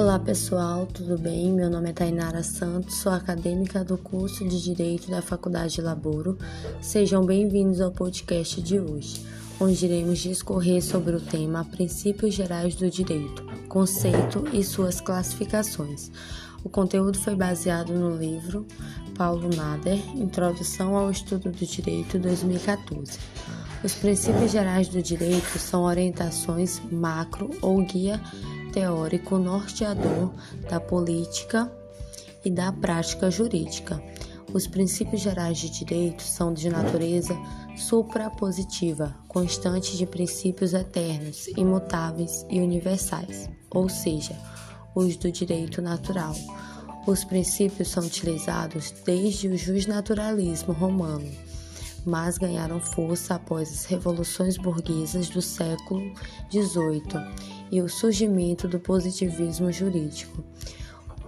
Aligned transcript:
Olá 0.00 0.18
pessoal, 0.18 0.86
tudo 0.86 1.18
bem? 1.18 1.52
Meu 1.52 1.68
nome 1.68 1.90
é 1.90 1.92
Tainara 1.92 2.42
Santos, 2.42 2.96
sou 2.96 3.12
acadêmica 3.12 3.84
do 3.84 3.98
curso 3.98 4.48
de 4.48 4.58
Direito 4.58 5.10
da 5.10 5.20
Faculdade 5.20 5.74
de 5.74 5.82
Laboro. 5.82 6.38
Sejam 6.80 7.22
bem-vindos 7.22 7.82
ao 7.82 7.90
podcast 7.90 8.62
de 8.62 8.80
hoje, 8.80 9.26
onde 9.60 9.84
iremos 9.84 10.20
discorrer 10.20 10.82
sobre 10.82 11.14
o 11.14 11.20
tema 11.20 11.66
Princípios 11.66 12.32
Gerais 12.32 12.74
do 12.74 12.88
Direito, 12.88 13.44
conceito 13.68 14.48
e 14.54 14.64
suas 14.64 15.02
classificações. 15.02 16.10
O 16.64 16.70
conteúdo 16.70 17.18
foi 17.18 17.34
baseado 17.34 17.92
no 17.92 18.16
livro 18.16 18.66
Paulo 19.18 19.50
Nader, 19.54 20.00
Introdução 20.16 20.96
ao 20.96 21.10
Estudo 21.10 21.52
do 21.52 21.66
Direito 21.66 22.18
2014. 22.18 23.18
Os 23.84 23.94
princípios 23.94 24.50
gerais 24.50 24.88
do 24.88 25.02
direito 25.02 25.58
são 25.58 25.84
orientações 25.84 26.80
macro 26.90 27.50
ou 27.62 27.82
guia 27.82 28.20
teórico 28.70 29.38
norteador 29.38 30.32
da 30.68 30.80
política 30.80 31.70
e 32.44 32.50
da 32.50 32.72
prática 32.72 33.30
jurídica. 33.30 34.02
Os 34.52 34.66
princípios 34.66 35.20
gerais 35.20 35.58
de 35.58 35.70
direito 35.70 36.22
são 36.22 36.52
de 36.52 36.68
natureza 36.68 37.36
suprapositiva, 37.76 39.14
constante 39.28 39.96
de 39.96 40.06
princípios 40.06 40.74
eternos, 40.74 41.46
imutáveis 41.56 42.44
e 42.50 42.60
universais, 42.60 43.48
ou 43.70 43.88
seja, 43.88 44.36
os 44.94 45.16
do 45.16 45.30
direito 45.30 45.80
natural. 45.80 46.34
Os 47.06 47.24
princípios 47.24 47.88
são 47.88 48.04
utilizados 48.04 48.92
desde 49.04 49.48
o 49.48 49.56
justnaturalismo 49.56 50.72
romano 50.72 51.30
mas 52.04 52.38
ganharam 52.38 52.80
força 52.80 53.34
após 53.34 53.70
as 53.70 53.84
revoluções 53.84 54.56
burguesas 54.56 55.28
do 55.28 55.42
século 55.42 56.12
XVIII 56.50 57.02
e 57.70 57.80
o 57.80 57.88
surgimento 57.88 58.66
do 58.66 58.78
positivismo 58.78 59.70
jurídico. 59.72 60.44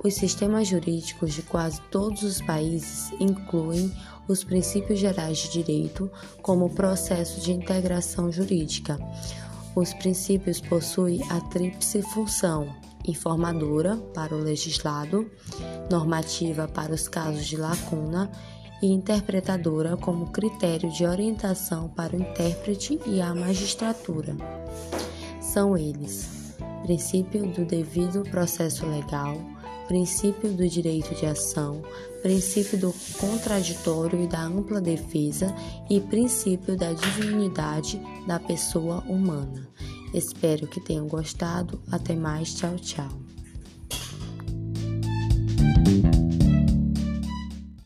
Os 0.05 0.15
sistemas 0.15 0.67
jurídicos 0.67 1.33
de 1.33 1.43
quase 1.43 1.81
todos 1.83 2.23
os 2.25 2.41
países 2.41 3.13
incluem 3.21 3.93
os 4.27 4.43
princípios 4.43 4.99
gerais 4.99 5.39
de 5.39 5.51
direito 5.51 6.11
como 6.43 6.71
processo 6.71 7.41
de 7.41 7.53
integração 7.53 8.31
jurídica. 8.31 8.99
Os 9.77 9.95
princípios 9.95 10.61
possuem 10.61 11.23
a 11.31 11.41
tríplice 11.41 12.03
função 12.03 12.69
informadora 13.05 13.97
para 14.15 14.35
o 14.35 14.39
legislado, 14.39 15.31
normativa 15.91 16.69
para 16.69 16.93
os 16.93 17.09
casos 17.09 17.47
de 17.47 17.57
lacuna 17.57 18.31
e 18.83 18.89
interpretadora 18.89 19.97
como 19.97 20.33
critério 20.33 20.91
de 20.91 21.07
orientação 21.07 21.89
para 21.89 22.17
o 22.17 22.21
intérprete 22.21 23.01
e 23.07 23.21
a 23.23 23.33
magistratura. 23.35 24.37
São 25.41 25.79
eles: 25.79 26.57
princípio 26.83 27.47
do 27.47 27.65
devido 27.65 28.25
processo 28.25 28.85
legal, 28.85 29.39
princípio 29.87 30.53
do 30.53 30.69
direito 30.69 31.15
de 31.15 31.27
ação, 31.27 31.83
princípio 32.23 32.77
do 32.77 32.95
contraditório 33.19 34.23
e 34.23 34.27
da 34.27 34.43
ampla 34.43 34.81
defesa 34.81 35.55
e 35.89 36.01
princípio 36.01 36.77
da 36.77 36.93
dignidade 36.93 38.01
da 38.27 38.41
pessoa 38.41 38.99
humana. 39.09 39.69
Espero 40.13 40.67
que 40.67 40.81
tenham 40.81 41.07
gostado. 41.07 41.81
Até 41.91 42.15
mais. 42.15 42.55
Tchau, 42.55 42.77
tchau. 42.77 43.32